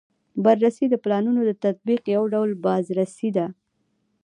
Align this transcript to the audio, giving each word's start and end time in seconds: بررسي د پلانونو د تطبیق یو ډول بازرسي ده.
بررسي 0.43 0.85
د 0.89 0.95
پلانونو 1.03 1.41
د 1.45 1.51
تطبیق 1.63 2.01
یو 2.15 2.23
ډول 2.33 2.49
بازرسي 2.65 3.29
ده. 3.37 3.47